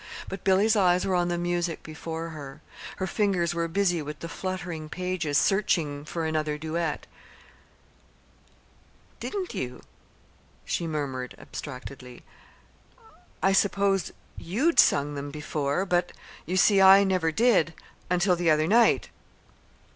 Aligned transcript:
But 0.27 0.43
Billy's 0.43 0.75
eyes 0.75 1.05
were 1.05 1.13
on 1.13 1.27
the 1.27 1.37
music 1.37 1.83
before 1.83 2.29
her. 2.29 2.59
Her 2.95 3.05
fingers 3.05 3.53
were 3.53 3.67
busy 3.67 4.01
with 4.01 4.17
the 4.17 4.27
fluttering 4.27 4.89
pages, 4.89 5.37
searching 5.37 6.05
for 6.05 6.25
another 6.25 6.57
duet. 6.57 7.05
"Didn't 9.19 9.53
you?" 9.53 9.83
she 10.65 10.87
murmured 10.87 11.35
abstractedly. 11.37 12.23
"I 13.43 13.53
supposed 13.53 14.13
you'd 14.39 14.79
sung 14.79 15.13
them 15.13 15.29
before; 15.29 15.85
but 15.85 16.13
you 16.47 16.57
see 16.57 16.81
I 16.81 17.03
never 17.03 17.31
did 17.31 17.75
until 18.09 18.35
the 18.35 18.49
other 18.49 18.65
night. 18.65 19.09